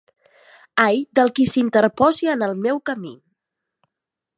Ai 0.85 1.01
del 1.19 1.29
qui 1.41 1.47
s'interposi 1.51 2.33
en 2.35 2.45
el 2.49 2.59
meu 2.67 2.83
camí! 2.91 3.17